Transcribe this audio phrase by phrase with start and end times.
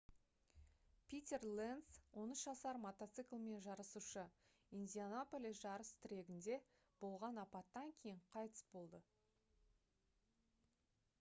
[1.09, 4.23] питер ленц 13 жасар мотоциклмен жарысушы
[4.79, 6.55] индианаполис жарыс трегінде
[7.03, 9.03] болған апаттан кейін қайтыс болды